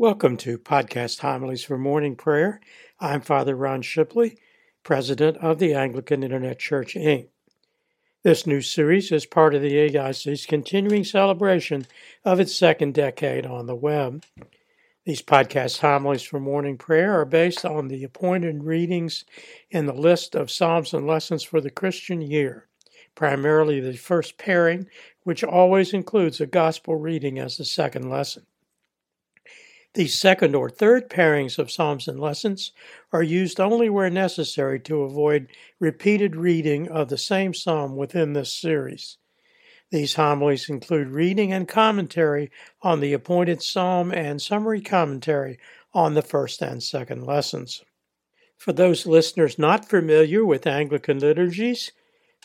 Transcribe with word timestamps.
Welcome 0.00 0.36
to 0.36 0.58
Podcast 0.58 1.18
Homilies 1.18 1.64
for 1.64 1.76
Morning 1.76 2.14
Prayer. 2.14 2.60
I'm 3.00 3.20
Father 3.20 3.56
Ron 3.56 3.82
Shibley, 3.82 4.36
President 4.84 5.36
of 5.38 5.58
the 5.58 5.74
Anglican 5.74 6.22
Internet 6.22 6.60
Church, 6.60 6.94
Inc. 6.94 7.26
This 8.22 8.46
new 8.46 8.60
series 8.60 9.10
is 9.10 9.26
part 9.26 9.56
of 9.56 9.60
the 9.60 9.72
AIC's 9.72 10.46
continuing 10.46 11.02
celebration 11.02 11.84
of 12.24 12.38
its 12.38 12.54
second 12.54 12.94
decade 12.94 13.44
on 13.44 13.66
the 13.66 13.74
web. 13.74 14.24
These 15.04 15.22
podcast 15.22 15.80
homilies 15.80 16.22
for 16.22 16.38
morning 16.38 16.78
prayer 16.78 17.20
are 17.20 17.24
based 17.24 17.64
on 17.64 17.88
the 17.88 18.04
appointed 18.04 18.62
readings 18.62 19.24
in 19.68 19.86
the 19.86 19.92
list 19.92 20.36
of 20.36 20.48
Psalms 20.48 20.94
and 20.94 21.08
lessons 21.08 21.42
for 21.42 21.60
the 21.60 21.70
Christian 21.70 22.20
year, 22.20 22.68
primarily 23.16 23.80
the 23.80 23.96
first 23.96 24.38
pairing, 24.38 24.86
which 25.24 25.42
always 25.42 25.92
includes 25.92 26.40
a 26.40 26.46
gospel 26.46 26.94
reading 26.94 27.40
as 27.40 27.56
the 27.56 27.64
second 27.64 28.08
lesson. 28.08 28.46
The 29.98 30.06
second 30.06 30.54
or 30.54 30.70
third 30.70 31.10
pairings 31.10 31.58
of 31.58 31.72
Psalms 31.72 32.06
and 32.06 32.20
lessons 32.20 32.70
are 33.12 33.20
used 33.20 33.58
only 33.58 33.90
where 33.90 34.08
necessary 34.08 34.78
to 34.82 35.02
avoid 35.02 35.48
repeated 35.80 36.36
reading 36.36 36.86
of 36.86 37.08
the 37.08 37.18
same 37.18 37.52
psalm 37.52 37.96
within 37.96 38.32
this 38.32 38.52
series. 38.52 39.18
These 39.90 40.14
homilies 40.14 40.68
include 40.68 41.08
reading 41.08 41.52
and 41.52 41.66
commentary 41.66 42.48
on 42.80 43.00
the 43.00 43.12
appointed 43.12 43.60
psalm 43.60 44.12
and 44.12 44.40
summary 44.40 44.80
commentary 44.80 45.58
on 45.92 46.14
the 46.14 46.22
first 46.22 46.62
and 46.62 46.80
second 46.80 47.26
lessons. 47.26 47.82
For 48.56 48.72
those 48.72 49.04
listeners 49.04 49.58
not 49.58 49.88
familiar 49.88 50.44
with 50.44 50.64
Anglican 50.64 51.18
liturgies, 51.18 51.90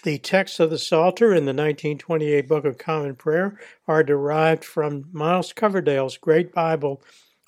the 0.02 0.18
texts 0.18 0.60
of 0.60 0.72
the 0.72 0.80
Psalter 0.80 1.36
in 1.36 1.46
the 1.46 1.54
1928 1.54 2.48
Book 2.48 2.66
of 2.66 2.80
Common 2.80 3.16
Prayer 3.16 3.60
are 3.88 4.04
derived 4.04 4.66
from 4.66 5.06
Miles 5.12 5.54
Coverdale's 5.54 6.18
Great 6.18 6.52
Bible 6.52 7.04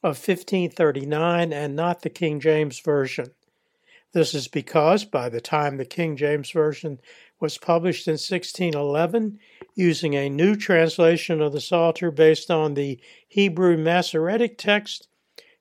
of 0.06 0.18
1539 0.18 1.52
and 1.52 1.76
not 1.76 2.04
the 2.04 2.12
King 2.12 2.40
James 2.40 2.80
Version. 2.80 3.32
This 4.14 4.36
is 4.36 4.48
because 4.48 5.04
by 5.04 5.30
the 5.30 5.42
time 5.42 5.78
the 5.78 5.84
King 5.84 6.16
James 6.16 6.52
Version 6.52 7.00
was 7.40 7.58
published 7.58 8.08
in 8.08 8.12
1611, 8.12 9.40
using 9.74 10.14
a 10.14 10.30
new 10.30 10.56
translation 10.56 11.42
of 11.42 11.54
the 11.54 11.60
Psalter 11.60 12.12
based 12.12 12.52
on 12.52 12.76
the 12.76 13.00
Hebrew 13.28 13.78
Masoretic 13.78 14.60
text, 14.60 15.08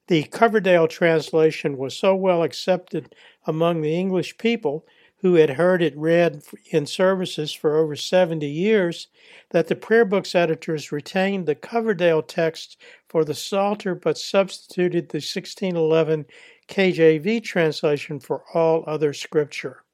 the 0.09 0.25
Coverdale 0.25 0.89
translation 0.89 1.79
was 1.79 1.97
so 1.97 2.15
well 2.15 2.43
accepted 2.43 3.15
among 3.47 3.81
the 3.81 3.99
English 3.99 4.37
people 4.37 4.85
who 5.25 5.37
had 5.37 5.49
heard 5.49 5.81
it 5.81 5.97
read 5.97 6.43
in 6.71 6.85
services 6.85 7.51
for 7.51 7.79
over 7.79 7.97
70 7.97 8.47
years, 8.47 9.09
that 9.53 9.69
the 9.69 9.75
prayer 9.75 10.05
book's 10.05 10.35
editors 10.35 10.93
retained 10.93 11.47
the 11.47 11.55
Coverdale 11.55 12.21
text 12.21 12.77
for 13.09 13.25
the 13.25 13.33
Psalter 13.33 13.95
but 13.95 14.19
substituted 14.19 15.09
the 15.09 15.17
1611 15.17 16.27
KJV 16.69 17.43
translation 17.43 18.21
for 18.21 18.45
all 18.53 18.85
other 18.87 19.15
scripture. 19.15 19.85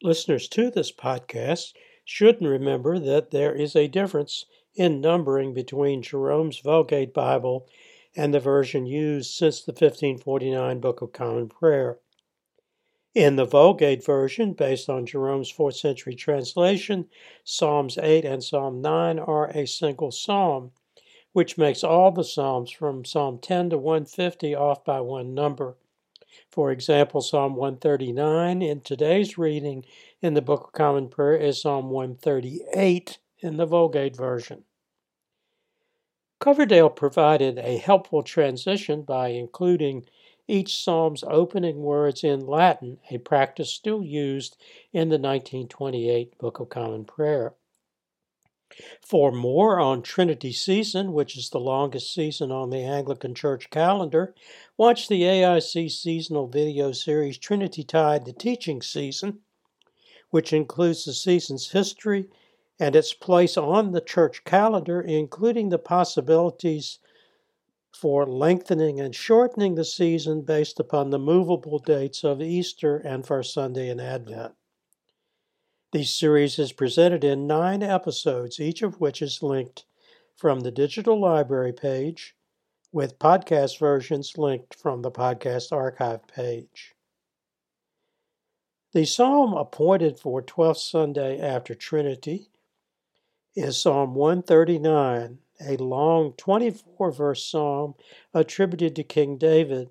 Listeners 0.00 0.48
to 0.48 0.70
this 0.70 0.90
podcast 0.90 1.74
should 2.06 2.40
remember 2.40 2.98
that 2.98 3.32
there 3.32 3.54
is 3.54 3.76
a 3.76 3.88
difference 3.88 4.46
in 4.74 5.02
numbering 5.02 5.52
between 5.52 6.00
Jerome's 6.00 6.60
Vulgate 6.60 7.12
Bible 7.12 7.68
and 8.16 8.32
the 8.32 8.40
version 8.40 8.86
used 8.86 9.34
since 9.34 9.60
the 9.60 9.72
1549 9.72 10.80
Book 10.80 11.02
of 11.02 11.12
Common 11.12 11.50
Prayer. 11.50 11.98
In 13.14 13.34
the 13.34 13.44
Vulgate 13.44 14.04
version, 14.04 14.52
based 14.52 14.88
on 14.88 15.04
Jerome's 15.04 15.52
4th 15.52 15.74
century 15.74 16.14
translation, 16.14 17.08
Psalms 17.42 17.98
8 17.98 18.24
and 18.24 18.44
Psalm 18.44 18.80
9 18.80 19.18
are 19.18 19.48
a 19.48 19.66
single 19.66 20.12
psalm, 20.12 20.70
which 21.32 21.58
makes 21.58 21.82
all 21.82 22.12
the 22.12 22.22
psalms 22.22 22.70
from 22.70 23.04
Psalm 23.04 23.40
10 23.40 23.70
to 23.70 23.78
150 23.78 24.54
off 24.54 24.84
by 24.84 25.00
one 25.00 25.34
number. 25.34 25.76
For 26.50 26.70
example, 26.70 27.20
Psalm 27.20 27.56
139 27.56 28.62
in 28.62 28.80
today's 28.80 29.36
reading 29.36 29.84
in 30.22 30.34
the 30.34 30.42
Book 30.42 30.68
of 30.68 30.72
Common 30.72 31.08
Prayer 31.08 31.34
is 31.34 31.60
Psalm 31.60 31.90
138 31.90 33.18
in 33.40 33.56
the 33.56 33.66
Vulgate 33.66 34.14
version. 34.14 34.62
Coverdale 36.38 36.90
provided 36.90 37.58
a 37.58 37.76
helpful 37.78 38.22
transition 38.22 39.02
by 39.02 39.28
including 39.28 40.06
each 40.50 40.76
psalm's 40.76 41.22
opening 41.24 41.82
words 41.82 42.24
in 42.24 42.46
Latin, 42.46 42.98
a 43.10 43.18
practice 43.18 43.72
still 43.72 44.02
used 44.02 44.56
in 44.92 45.08
the 45.08 45.18
1928 45.18 46.36
Book 46.38 46.58
of 46.58 46.68
Common 46.68 47.04
Prayer. 47.04 47.54
For 49.00 49.32
more 49.32 49.80
on 49.80 50.02
Trinity 50.02 50.52
Season, 50.52 51.12
which 51.12 51.36
is 51.36 51.50
the 51.50 51.60
longest 51.60 52.14
season 52.14 52.50
on 52.50 52.70
the 52.70 52.84
Anglican 52.84 53.34
Church 53.34 53.68
calendar, 53.70 54.34
watch 54.76 55.08
the 55.08 55.22
AIC 55.22 55.90
seasonal 55.90 56.46
video 56.46 56.92
series 56.92 57.36
Trinity 57.36 57.82
Tide 57.82 58.24
the 58.24 58.32
Teaching 58.32 58.80
Season, 58.80 59.40
which 60.30 60.52
includes 60.52 61.04
the 61.04 61.12
season's 61.12 61.70
history 61.70 62.28
and 62.78 62.96
its 62.96 63.12
place 63.12 63.56
on 63.56 63.92
the 63.92 64.00
church 64.00 64.44
calendar, 64.44 65.00
including 65.00 65.68
the 65.68 65.78
possibilities 65.78 66.98
for 67.92 68.26
lengthening 68.26 69.00
and 69.00 69.14
shortening 69.14 69.74
the 69.74 69.84
season 69.84 70.42
based 70.42 70.80
upon 70.80 71.10
the 71.10 71.18
movable 71.18 71.78
dates 71.78 72.24
of 72.24 72.40
Easter 72.40 72.98
and 72.98 73.26
First 73.26 73.52
Sunday 73.52 73.90
in 73.90 74.00
Advent. 74.00 74.54
The 75.92 76.04
series 76.04 76.58
is 76.58 76.72
presented 76.72 77.24
in 77.24 77.46
nine 77.46 77.82
episodes, 77.82 78.60
each 78.60 78.82
of 78.82 79.00
which 79.00 79.20
is 79.20 79.42
linked 79.42 79.84
from 80.36 80.60
the 80.60 80.70
digital 80.70 81.20
library 81.20 81.72
page, 81.72 82.36
with 82.92 83.18
podcast 83.18 83.78
versions 83.78 84.38
linked 84.38 84.74
from 84.74 85.02
the 85.02 85.10
podcast 85.10 85.72
archive 85.72 86.26
page. 86.28 86.94
The 88.92 89.04
psalm 89.04 89.52
appointed 89.52 90.18
for 90.18 90.42
12th 90.42 90.78
Sunday 90.78 91.40
after 91.40 91.74
Trinity 91.74 92.50
is 93.54 93.80
Psalm 93.80 94.14
139 94.14 95.38
a 95.60 95.76
long 95.76 96.32
24 96.34 97.12
verse 97.12 97.44
psalm 97.44 97.94
attributed 98.32 98.96
to 98.96 99.02
King 99.02 99.36
David. 99.36 99.90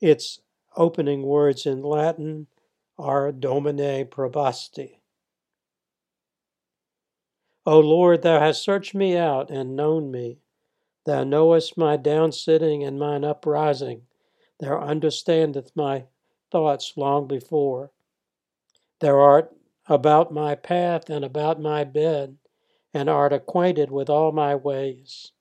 Its 0.00 0.40
opening 0.76 1.22
words 1.22 1.66
in 1.66 1.82
Latin 1.82 2.46
are 2.98 3.32
Domine 3.32 4.06
probasti. 4.06 4.98
O 7.66 7.78
Lord, 7.78 8.22
thou 8.22 8.40
hast 8.40 8.62
searched 8.62 8.94
me 8.94 9.16
out 9.16 9.50
and 9.50 9.76
known 9.76 10.10
me. 10.10 10.38
Thou 11.04 11.24
knowest 11.24 11.76
my 11.76 11.96
downsitting 11.96 12.86
and 12.86 12.98
mine 12.98 13.24
uprising. 13.24 14.02
Thou 14.58 14.80
understandest 14.80 15.74
my 15.76 16.04
thoughts 16.50 16.94
long 16.96 17.26
before. 17.26 17.90
Thou 19.00 19.18
art 19.18 19.54
about 19.86 20.32
my 20.32 20.54
path 20.54 21.08
and 21.08 21.24
about 21.24 21.60
my 21.60 21.84
bed 21.84 22.36
and 22.92 23.08
art 23.08 23.32
acquainted 23.32 23.90
with 23.90 24.10
all 24.10 24.32
my 24.32 24.54
ways. 24.54 25.32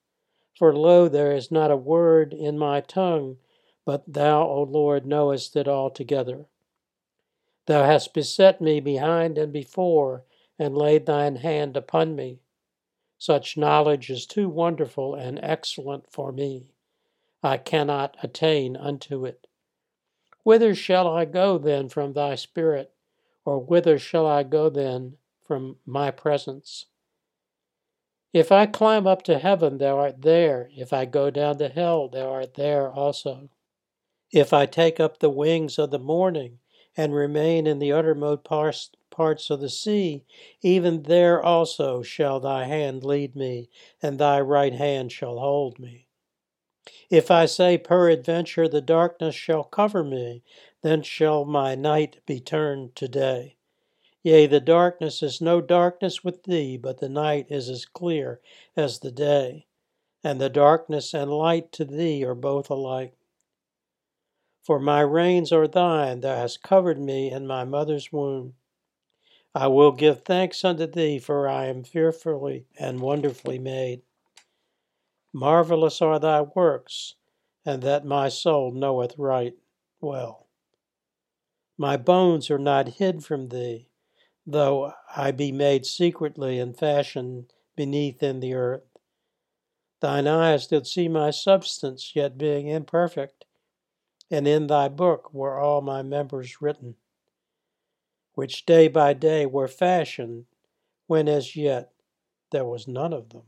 For 0.58 0.76
lo, 0.76 1.08
there 1.08 1.32
is 1.32 1.52
not 1.52 1.72
a 1.72 1.78
word 1.78 2.34
in 2.34 2.58
my 2.58 2.82
tongue, 2.82 3.38
but 3.86 4.04
thou, 4.06 4.48
O 4.48 4.64
Lord, 4.64 5.06
knowest 5.06 5.56
it 5.56 5.68
altogether. 5.68 6.46
Thou 7.66 7.84
hast 7.84 8.14
beset 8.14 8.62
me 8.62 8.80
behind 8.80 9.38
and 9.38 9.54
before, 9.54 10.26
and 10.58 10.78
laid 10.78 11.06
thine 11.06 11.38
hand 11.38 11.78
upon 11.78 12.16
me. 12.16 12.40
Such 13.18 13.58
knowledge 13.58 14.10
is 14.10 14.26
too 14.26 14.50
wonderful 14.50 15.16
and 15.16 15.40
excellent 15.42 16.12
for 16.12 16.32
me. 16.32 16.74
I 17.42 17.58
cannot 17.58 18.18
attain 18.22 18.76
unto 18.76 19.26
it. 19.26 19.48
Whither 20.44 20.74
shall 20.76 21.08
I 21.08 21.26
go 21.26 21.58
then 21.58 21.90
from 21.90 22.14
thy 22.14 22.36
spirit? 22.36 22.94
Or 23.46 23.60
whither 23.60 23.98
shall 23.98 24.26
I 24.26 24.44
go 24.44 24.70
then 24.70 25.18
from 25.42 25.78
my 25.86 26.12
presence? 26.12 26.86
If 28.32 28.52
I 28.52 28.68
climb 28.68 29.08
up 29.08 29.24
to 29.24 29.40
heaven, 29.40 29.80
thou 29.80 29.98
art 29.98 30.22
there. 30.22 30.70
If 30.76 30.94
I 30.94 31.06
go 31.06 31.32
down 31.32 31.58
to 31.58 31.70
hell, 31.70 32.08
thou 32.08 32.30
art 32.30 32.54
there 32.54 32.92
also. 32.92 33.50
If 34.32 34.54
I 34.54 34.68
take 34.68 35.00
up 35.00 35.18
the 35.18 35.32
wings 35.32 35.80
of 35.80 35.90
the 35.90 35.98
morning 36.00 36.60
and 36.96 37.16
remain 37.16 37.66
in 37.66 37.80
the 37.80 37.92
uttermost 37.92 38.44
parts 39.10 39.50
of 39.50 39.60
the 39.60 39.70
sea, 39.70 40.26
even 40.62 41.04
there 41.04 41.42
also 41.42 42.04
shall 42.04 42.40
thy 42.40 42.66
hand 42.66 43.04
lead 43.04 43.36
me, 43.36 43.70
and 44.02 44.20
thy 44.20 44.40
right 44.40 44.74
hand 44.74 45.12
shall 45.12 45.40
hold 45.40 45.80
me. 45.80 46.08
If 47.10 47.32
I 47.32 47.48
say, 47.48 47.78
Peradventure 47.78 48.68
the 48.68 48.82
darkness 48.82 49.34
shall 49.34 49.64
cover 49.64 50.04
me, 50.04 50.44
then 50.82 51.02
shall 51.02 51.46
my 51.46 51.74
night 51.74 52.20
be 52.28 52.40
turned 52.40 52.96
to 52.98 53.08
day. 53.08 53.58
Yea, 54.22 54.48
the 54.48 54.60
darkness 54.60 55.24
is 55.24 55.40
no 55.40 55.62
darkness 55.62 56.24
with 56.24 56.44
thee, 56.44 56.76
but 56.76 57.00
the 57.00 57.08
night 57.08 57.48
is 57.50 57.70
as 57.70 57.86
clear 57.86 58.42
as 58.76 59.00
the 59.00 59.12
day, 59.12 59.66
and 60.24 60.42
the 60.42 60.50
darkness 60.50 61.14
and 61.14 61.32
light 61.32 61.72
to 61.72 61.86
thee 61.86 62.24
are 62.26 62.36
both 62.36 62.70
alike. 62.70 63.16
For 64.62 64.80
my 64.80 65.02
reins 65.02 65.52
are 65.52 65.68
thine, 65.68 66.20
thou 66.20 66.36
hast 66.36 66.62
covered 66.62 67.00
me 67.00 67.32
in 67.32 67.48
my 67.48 67.64
mother's 67.64 68.12
womb. 68.12 68.56
I 69.56 69.68
will 69.68 69.92
give 69.92 70.22
thanks 70.22 70.64
unto 70.64 70.86
thee, 70.86 71.18
for 71.18 71.48
I 71.48 71.66
am 71.66 71.84
fearfully 71.84 72.68
and 72.78 73.00
wonderfully 73.00 73.58
made. 73.58 74.04
Marvelous 75.34 76.02
are 76.02 76.20
thy 76.20 76.42
works, 76.42 77.16
and 77.66 77.82
that 77.84 78.06
my 78.06 78.30
soul 78.30 78.72
knoweth 78.72 79.18
right 79.18 79.54
well. 80.02 80.48
My 81.78 81.98
bones 81.98 82.52
are 82.52 82.60
not 82.60 82.90
hid 82.90 83.24
from 83.24 83.50
thee, 83.50 83.89
though 84.52 84.94
I 85.16 85.32
be 85.32 85.52
made 85.52 85.86
secretly 85.86 86.60
and 86.60 86.78
fashioned 86.78 87.54
beneath 87.76 88.24
in 88.24 88.40
the 88.40 88.54
earth. 88.54 88.98
Thine 90.00 90.28
eyes 90.28 90.68
did 90.68 90.88
see 90.88 91.08
my 91.08 91.30
substance, 91.32 92.16
yet 92.16 92.38
being 92.38 92.68
imperfect, 92.68 93.46
and 94.32 94.48
in 94.48 94.68
thy 94.68 94.88
book 94.88 95.34
were 95.34 95.60
all 95.60 95.82
my 95.82 96.02
members 96.02 96.62
written, 96.62 96.96
which 98.34 98.66
day 98.66 98.88
by 98.88 99.14
day 99.14 99.46
were 99.46 99.68
fashioned, 99.68 100.46
when 101.08 101.28
as 101.28 101.56
yet 101.56 101.94
there 102.52 102.66
was 102.66 102.88
none 102.88 103.14
of 103.14 103.30
them. 103.30 103.44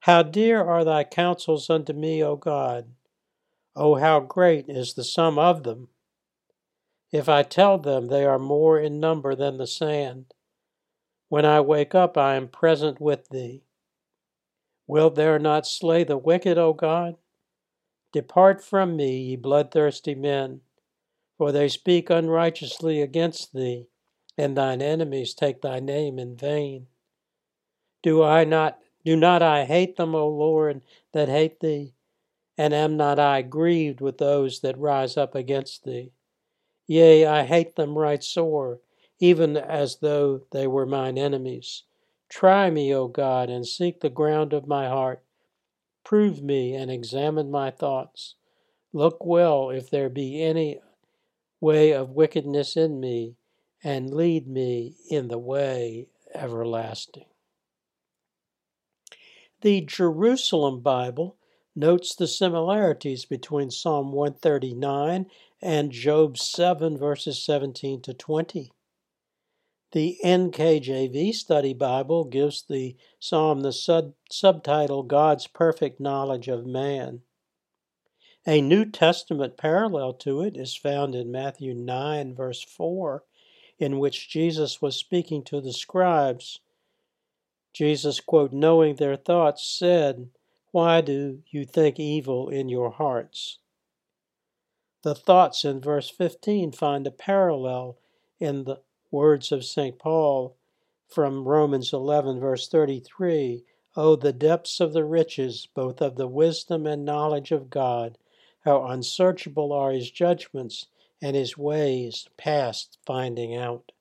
How 0.00 0.22
dear 0.22 0.64
are 0.64 0.84
thy 0.84 1.04
counsels 1.04 1.68
unto 1.68 1.92
me, 1.92 2.22
O 2.22 2.36
God! 2.36 2.94
O 3.74 3.96
how 3.96 4.20
great 4.20 4.68
is 4.68 4.94
the 4.94 5.04
sum 5.04 5.38
of 5.38 5.64
them! 5.64 5.88
If 7.10 7.28
I 7.28 7.42
tell 7.42 7.78
them, 7.78 8.08
they 8.08 8.24
are 8.24 8.38
more 8.38 8.78
in 8.78 9.00
number 9.00 9.34
than 9.34 9.56
the 9.56 9.66
sand. 9.66 10.34
When 11.28 11.44
I 11.44 11.60
wake 11.60 11.94
up, 11.94 12.18
I 12.18 12.34
am 12.36 12.48
present 12.48 13.00
with 13.00 13.28
thee. 13.28 13.64
Wilt 14.86 15.14
thou 15.14 15.38
not 15.38 15.66
slay 15.66 16.04
the 16.04 16.18
wicked, 16.18 16.58
O 16.58 16.72
God? 16.72 17.16
Depart 18.12 18.62
from 18.62 18.96
me, 18.96 19.18
ye 19.18 19.36
bloodthirsty 19.36 20.14
men, 20.14 20.62
for 21.36 21.52
they 21.52 21.68
speak 21.68 22.08
unrighteously 22.08 23.02
against 23.02 23.52
thee, 23.52 23.88
and 24.36 24.56
thine 24.56 24.80
enemies 24.80 25.34
take 25.34 25.60
thy 25.60 25.78
name 25.80 26.18
in 26.18 26.36
vain. 26.36 26.88
Do 28.02 28.22
I 28.22 28.44
not 28.44 28.80
do 29.04 29.16
not 29.16 29.42
I 29.42 29.64
hate 29.64 29.96
them, 29.96 30.14
O 30.14 30.28
Lord, 30.28 30.82
that 31.12 31.28
hate 31.28 31.60
thee? 31.60 31.94
And 32.56 32.74
am 32.74 32.96
not 32.96 33.18
I 33.18 33.42
grieved 33.42 34.00
with 34.00 34.18
those 34.18 34.60
that 34.60 34.78
rise 34.78 35.16
up 35.16 35.34
against 35.34 35.84
thee? 35.84 36.12
Yea, 36.88 37.26
I 37.26 37.44
hate 37.44 37.76
them 37.76 37.96
right 37.96 38.24
sore, 38.24 38.80
even 39.20 39.56
as 39.56 39.98
though 39.98 40.40
they 40.52 40.66
were 40.66 40.86
mine 40.86 41.18
enemies. 41.18 41.84
Try 42.30 42.70
me, 42.70 42.94
O 42.94 43.08
God, 43.08 43.50
and 43.50 43.66
seek 43.66 44.00
the 44.00 44.10
ground 44.10 44.54
of 44.54 44.66
my 44.66 44.88
heart. 44.88 45.22
Prove 46.02 46.42
me 46.42 46.74
and 46.74 46.90
examine 46.90 47.50
my 47.50 47.70
thoughts. 47.70 48.36
Look 48.94 49.24
well 49.24 49.68
if 49.68 49.90
there 49.90 50.08
be 50.08 50.42
any 50.42 50.80
way 51.60 51.92
of 51.92 52.10
wickedness 52.10 52.76
in 52.76 52.98
me, 52.98 53.36
and 53.84 54.14
lead 54.14 54.48
me 54.48 54.94
in 55.10 55.28
the 55.28 55.38
way 55.38 56.08
everlasting. 56.34 57.26
The 59.60 59.82
Jerusalem 59.82 60.80
Bible 60.80 61.36
notes 61.76 62.14
the 62.14 62.26
similarities 62.26 63.24
between 63.24 63.70
Psalm 63.70 64.12
139 64.12 65.26
and 65.60 65.90
Job 65.90 66.38
7, 66.38 66.96
verses 66.98 67.42
17 67.42 68.02
to 68.02 68.14
20. 68.14 68.72
The 69.92 70.18
NKJV 70.24 71.34
Study 71.34 71.74
Bible 71.74 72.24
gives 72.24 72.62
the 72.62 72.96
psalm 73.18 73.60
the 73.60 73.72
sub- 73.72 74.14
subtitle 74.30 75.02
God's 75.02 75.46
Perfect 75.46 76.00
Knowledge 76.00 76.48
of 76.48 76.66
Man. 76.66 77.22
A 78.46 78.60
New 78.60 78.84
Testament 78.84 79.56
parallel 79.56 80.12
to 80.14 80.42
it 80.42 80.56
is 80.56 80.76
found 80.76 81.14
in 81.14 81.30
Matthew 81.30 81.74
9, 81.74 82.34
verse 82.34 82.62
4, 82.62 83.24
in 83.78 83.98
which 83.98 84.28
Jesus 84.28 84.80
was 84.80 84.96
speaking 84.96 85.42
to 85.44 85.60
the 85.60 85.72
scribes 85.72 86.60
Jesus, 87.78 88.18
quote, 88.18 88.52
knowing 88.52 88.96
their 88.96 89.14
thoughts, 89.14 89.64
said, 89.64 90.30
Why 90.72 91.00
do 91.00 91.42
you 91.50 91.64
think 91.64 92.00
evil 92.00 92.48
in 92.48 92.68
your 92.68 92.90
hearts? 92.90 93.58
The 95.02 95.14
thoughts 95.14 95.64
in 95.64 95.80
verse 95.80 96.10
15 96.10 96.72
find 96.72 97.06
a 97.06 97.12
parallel 97.12 97.98
in 98.40 98.64
the 98.64 98.80
words 99.10 99.52
of 99.52 99.64
St. 99.64 99.98
Paul 99.98 100.56
from 101.06 101.46
Romans 101.46 101.92
11, 101.92 102.40
verse 102.40 102.68
33 102.68 103.64
Oh, 103.96 104.16
the 104.16 104.32
depths 104.32 104.80
of 104.80 104.92
the 104.92 105.04
riches, 105.04 105.66
both 105.72 106.00
of 106.00 106.16
the 106.16 106.28
wisdom 106.28 106.86
and 106.86 107.04
knowledge 107.04 107.52
of 107.52 107.70
God! 107.70 108.18
How 108.60 108.84
unsearchable 108.86 109.72
are 109.72 109.92
his 109.92 110.10
judgments, 110.10 110.86
and 111.20 111.34
his 111.34 111.56
ways 111.56 112.28
past 112.36 112.98
finding 113.04 113.56
out. 113.56 113.92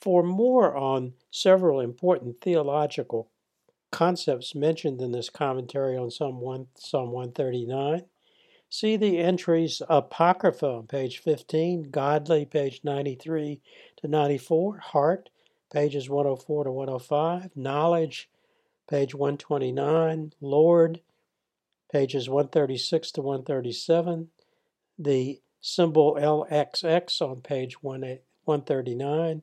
For 0.00 0.22
more 0.22 0.76
on 0.76 1.14
several 1.30 1.80
important 1.80 2.40
theological 2.40 3.30
concepts 3.90 4.54
mentioned 4.54 5.00
in 5.00 5.12
this 5.12 5.30
commentary 5.30 5.96
on 5.96 6.10
Psalm, 6.10 6.40
1, 6.40 6.66
Psalm 6.76 7.10
139, 7.10 8.04
see 8.74 8.96
the 8.96 9.18
entries 9.18 9.80
Apocrypha 9.88 10.66
on 10.66 10.86
page 10.88 11.18
15, 11.18 11.90
Godly, 11.92 12.44
page 12.44 12.80
93 12.82 13.60
to 13.98 14.08
94, 14.08 14.78
Heart, 14.78 15.30
pages 15.72 16.10
104 16.10 16.64
to 16.64 16.72
105, 16.72 17.56
Knowledge, 17.56 18.28
page 18.90 19.14
129, 19.14 20.32
Lord, 20.40 21.00
pages 21.92 22.28
136 22.28 23.12
to 23.12 23.22
137, 23.22 24.30
the 24.98 25.40
symbol 25.60 26.16
LXX 26.20 27.22
on 27.22 27.42
page 27.42 27.80
139, 27.80 29.42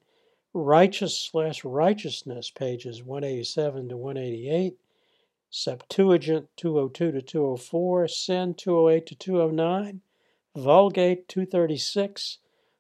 Righteous 0.54 1.18
slash 1.18 1.64
Righteousness, 1.64 2.52
pages 2.52 3.02
187 3.02 3.88
to 3.88 3.96
188, 3.96 4.78
Septuagint 5.54 6.48
202 6.56 7.12
to 7.12 7.22
204, 7.22 8.08
Sin 8.08 8.54
208 8.54 9.06
to 9.06 9.16
209, 9.16 10.02
Vulgate 10.56 11.28
236, 11.28 12.38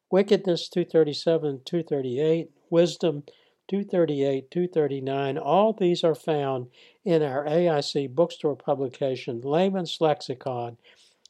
Wickedness 0.09 0.69
237 0.69 1.61
238, 1.65 2.49
Wisdom 2.69 3.23
238 3.67 4.49
239. 4.49 5.37
All 5.37 5.73
these 5.73 6.03
are 6.05 6.15
found 6.15 6.67
in 7.03 7.21
our 7.21 7.45
AIC 7.45 8.15
bookstore 8.15 8.55
publication, 8.55 9.41
Layman's 9.41 9.99
Lexicon, 9.99 10.77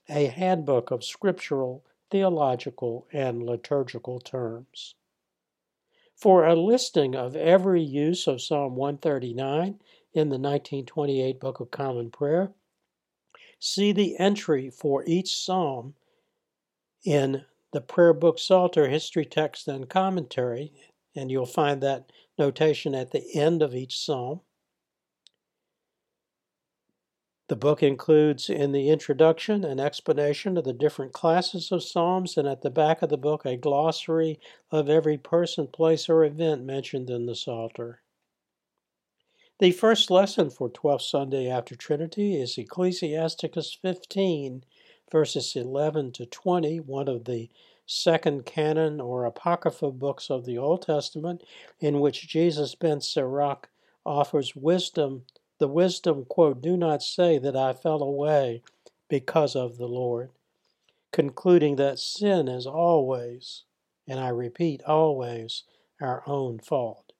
a 0.08 0.28
handbook 0.28 0.92
of 0.92 1.04
scriptural, 1.04 1.84
theological, 2.12 3.08
and 3.12 3.42
liturgical 3.42 4.20
terms. 4.20 4.94
For 6.16 6.46
a 6.46 6.56
listing 6.56 7.16
of 7.16 7.36
every 7.36 7.82
use 7.82 8.28
of 8.28 8.44
Psalm 8.44 8.76
139 8.76 9.80
in 10.14 10.30
the 10.30 10.38
1928 10.38 11.40
Book 11.40 11.60
of 11.60 11.72
Common 11.72 12.12
Prayer, 12.12 12.52
see 13.60 13.92
the 13.92 14.18
entry 14.18 14.70
for 14.70 15.04
each 15.06 15.36
psalm 15.36 15.94
in 17.06 17.46
the 17.72 17.82
Prayer 17.82 18.14
Book 18.14 18.38
Psalter 18.38 18.90
History 18.90 19.26
Text 19.26 19.68
and 19.68 19.90
Commentary, 19.90 20.74
and 21.16 21.32
you'll 21.32 21.46
find 21.46 21.82
that 21.82 22.12
notation 22.38 22.94
at 22.94 23.12
the 23.12 23.24
end 23.36 23.62
of 23.62 23.74
each 23.74 23.98
psalm. 23.98 24.42
The 27.48 27.56
book 27.58 27.84
includes 27.84 28.50
in 28.50 28.72
the 28.72 28.90
introduction 28.90 29.66
an 29.66 29.80
explanation 29.80 30.58
of 30.58 30.64
the 30.64 30.72
different 30.72 31.12
classes 31.12 31.72
of 31.72 31.84
Psalms, 31.84 32.38
and 32.38 32.48
at 32.48 32.62
the 32.62 32.70
back 32.70 33.02
of 33.02 33.10
the 33.10 33.18
book, 33.18 33.46
a 33.46 33.58
glossary 33.58 34.40
of 34.72 34.90
every 34.90 35.18
person, 35.18 35.68
place, 35.68 36.08
or 36.08 36.24
event 36.24 36.64
mentioned 36.64 37.10
in 37.10 37.26
the 37.26 37.36
Psalter. 37.36 38.01
The 39.62 39.72
first 39.72 40.10
lesson 40.10 40.50
for 40.50 40.72
12th 40.72 41.04
Sunday 41.04 41.48
after 41.48 41.76
Trinity 41.76 42.36
is 42.36 42.58
Ecclesiasticus 42.58 43.78
15, 43.80 44.64
verses 45.12 45.56
11 45.56 46.14
to 46.14 46.26
20, 46.26 46.80
one 46.80 47.08
of 47.08 47.26
the 47.26 47.48
second 47.86 48.48
canon 48.48 49.00
or 49.00 49.24
apocrypha 49.24 49.92
books 49.92 50.32
of 50.32 50.46
the 50.46 50.58
Old 50.58 50.82
Testament, 50.82 51.44
in 51.80 52.00
which 52.00 52.28
Jesus 52.28 52.74
ben 52.74 53.02
Sirach 53.02 53.70
offers 54.04 54.56
wisdom 54.56 55.26
the 55.60 55.68
wisdom, 55.68 56.26
quote, 56.26 56.60
do 56.60 56.76
not 56.76 57.04
say 57.04 57.38
that 57.38 57.56
I 57.56 57.74
fell 57.74 58.02
away 58.02 58.64
because 59.10 59.56
of 59.56 59.78
the 59.78 59.88
Lord, 59.88 60.32
concluding 61.14 61.76
that 61.76 62.00
sin 62.00 62.48
is 62.48 62.66
always, 62.66 63.66
and 64.08 64.20
I 64.20 64.30
repeat, 64.30 64.82
always, 64.88 65.66
our 66.02 66.24
own 66.26 66.58
fault. 66.58 67.12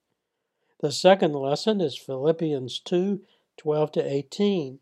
The 0.82 0.90
second 0.90 1.34
lesson 1.34 1.80
is 1.80 1.96
Philippians 1.96 2.80
2 2.80 3.20
12 3.56 3.92
to 3.92 4.04
18, 4.04 4.80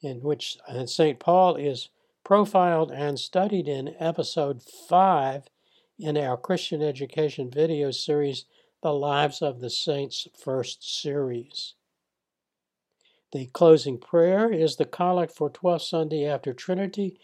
in 0.00 0.20
which 0.20 0.58
uh, 0.68 0.86
St. 0.86 1.18
Paul 1.18 1.56
is 1.56 1.88
profiled 2.22 2.92
and 2.92 3.18
studied 3.18 3.66
in 3.66 3.96
episode 3.98 4.62
5 4.62 5.48
in 5.98 6.16
our 6.16 6.36
Christian 6.36 6.82
education 6.82 7.50
video 7.50 7.90
series, 7.90 8.44
The 8.80 8.92
Lives 8.94 9.42
of 9.42 9.58
the 9.58 9.70
Saints 9.70 10.28
First 10.40 10.88
Series. 11.02 11.74
The 13.32 13.46
closing 13.46 13.98
prayer 13.98 14.52
is 14.52 14.76
the 14.76 14.84
collect 14.84 15.32
for 15.32 15.50
12th 15.50 15.80
Sunday 15.80 16.26
after 16.26 16.52
Trinity, 16.52 17.18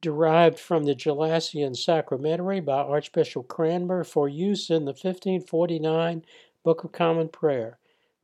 derived 0.00 0.58
from 0.58 0.82
the 0.82 0.96
Gelasian 0.96 1.76
Sacramentary 1.76 2.58
by 2.58 2.82
Archbishop 2.82 3.46
Cranmer 3.46 4.02
for 4.02 4.28
use 4.28 4.70
in 4.70 4.86
the 4.86 4.90
1549 4.90 6.24
Book 6.64 6.84
of 6.84 6.92
Common 6.92 7.28
Prayer. 7.28 7.78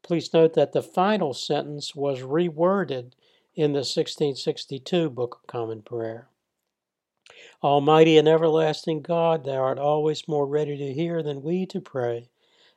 Please 0.05 0.33
note 0.33 0.55
that 0.55 0.73
the 0.73 0.81
final 0.81 1.35
sentence 1.35 1.97
was 1.97 2.21
reworded 2.21 3.11
in 3.57 3.73
the 3.73 3.79
1662 3.79 5.11
Book 5.11 5.41
of 5.41 5.47
Common 5.49 5.83
Prayer. 5.83 6.29
Almighty 7.65 8.17
and 8.17 8.29
everlasting 8.29 9.03
God, 9.03 9.45
thou 9.45 9.57
art 9.57 9.81
always 9.81 10.29
more 10.29 10.47
ready 10.47 10.77
to 10.77 10.93
hear 10.93 11.21
than 11.21 11.43
we 11.43 11.67
to 11.67 11.81
pray, 11.81 12.29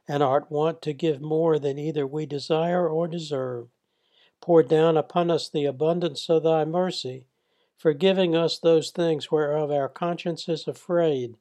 and 0.07 0.23
art 0.23 0.49
wont 0.49 0.81
to 0.81 0.93
give 0.93 1.21
more 1.21 1.59
than 1.59 1.77
either 1.77 2.07
we 2.07 2.25
desire 2.25 2.89
or 2.89 3.07
deserve. 3.07 3.67
Pour 4.41 4.63
down 4.63 4.97
upon 4.97 5.29
us 5.29 5.47
the 5.47 5.65
abundance 5.65 6.27
of 6.27 6.41
thy 6.41 6.65
mercy, 6.65 7.27
forgiving 7.77 8.35
us 8.35 8.57
those 8.57 8.89
things 8.89 9.31
whereof 9.31 9.69
our 9.69 9.89
conscience 9.89 10.49
is 10.49 10.67
afraid, 10.67 11.35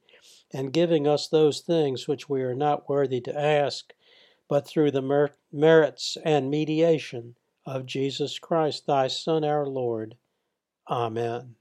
and 0.53 0.71
giving 0.71 1.07
us 1.07 1.27
those 1.27 1.61
things 1.61 2.07
which 2.07 2.29
we 2.29 2.43
are 2.43 2.53
not 2.53 2.87
worthy 2.87 3.19
to 3.19 3.35
ask, 3.35 3.93
but 4.51 4.67
through 4.67 4.91
the 4.91 5.01
mer- 5.01 5.31
merits 5.49 6.17
and 6.25 6.49
mediation 6.49 7.33
of 7.65 7.85
Jesus 7.85 8.37
Christ, 8.37 8.85
thy 8.85 9.07
Son, 9.07 9.45
our 9.45 9.65
Lord. 9.65 10.17
Amen. 10.89 11.55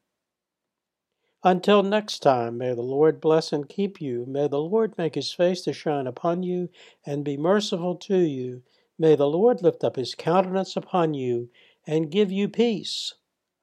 Until 1.44 1.84
next 1.84 2.18
time, 2.18 2.58
may 2.58 2.74
the 2.74 2.82
Lord 2.82 3.20
bless 3.20 3.52
and 3.52 3.68
keep 3.68 4.00
you. 4.00 4.26
May 4.26 4.48
the 4.48 4.58
Lord 4.58 4.98
make 4.98 5.14
his 5.14 5.32
face 5.32 5.60
to 5.62 5.72
shine 5.72 6.08
upon 6.08 6.42
you 6.42 6.68
and 7.06 7.24
be 7.24 7.36
merciful 7.36 7.94
to 7.94 8.18
you. 8.18 8.64
May 8.98 9.14
the 9.14 9.28
Lord 9.28 9.62
lift 9.62 9.84
up 9.84 9.94
his 9.94 10.16
countenance 10.16 10.74
upon 10.74 11.14
you 11.14 11.48
and 11.86 12.10
give 12.10 12.32
you 12.32 12.48
peace. 12.48 13.14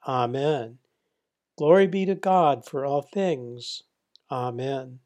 Amen. 0.08 0.78
Glory 1.58 1.88
be 1.88 2.06
to 2.06 2.16
God 2.16 2.64
for 2.64 2.86
all 2.86 3.02
things. 3.02 3.84
Amen. 4.32 5.00